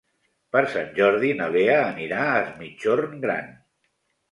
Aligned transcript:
Per 0.53 0.63
Sant 0.71 0.89
Jordi 0.99 1.29
na 1.43 1.51
Lea 1.57 1.77
anirà 1.83 2.25
a 2.31 2.41
Es 2.47 2.51
Migjorn 2.65 3.25
Gran. 3.29 3.57